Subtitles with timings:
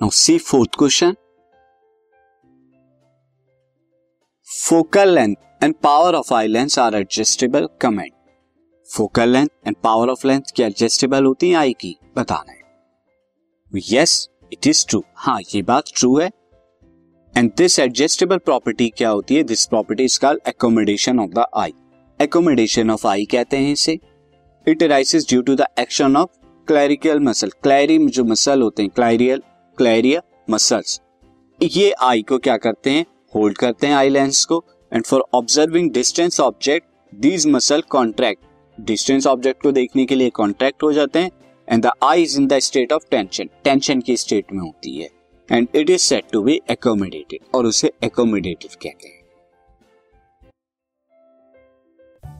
[0.00, 1.14] Now see fourth question
[4.48, 8.12] focal length and power of eye lens are adjustable comment
[8.88, 14.28] focal length and power of length क्या adjustable होती है आई की, बताना है। Yes
[14.52, 16.30] it is true हाँ ये बात ट्रू है।
[17.34, 19.42] एंड दिस एडजस्टेबल प्रॉपर्टी क्या होती है?
[19.42, 21.74] This property is called accommodation of the eye
[22.20, 23.98] accommodation of eye कहते हैं इसे।
[24.66, 26.38] It rises due to the action of
[26.68, 29.42] clerical muscle क्लैरी जो मसल होते हैं क्लैरियल
[29.78, 30.20] क्लैरिया
[30.50, 31.00] मसल्स
[31.60, 33.04] ये आई को क्या करते हैं?
[33.34, 38.42] होल्ड करते हैं आई लेंस को and for observing distance object these muscle contract
[38.80, 41.30] distance object को देखने के लिए कॉन्ट्रैक्ट हो जाते हैं
[41.68, 45.08] and the eye is in the state of tension tension की स्टेट में होती है
[45.52, 49.19] and it is set to be accommodated और उसे एकोमोडेटिव कहते हैं।